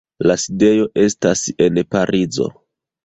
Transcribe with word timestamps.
La 0.29 0.35
sidejo 0.43 0.87
estas 1.03 1.43
en 1.67 1.79
Parizo. 1.97 2.49